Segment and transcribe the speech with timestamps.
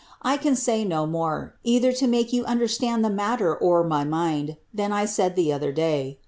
[0.23, 4.03] I can say no more, either to make you under stand the matter or my
[4.03, 6.17] mind, than 1 said the other day.